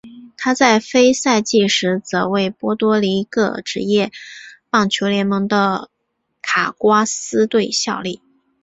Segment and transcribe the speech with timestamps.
[0.35, 4.11] 他在非赛季时则为波多黎各职业
[4.71, 5.91] 棒球联盟的
[6.41, 8.19] 卡瓜斯队效力。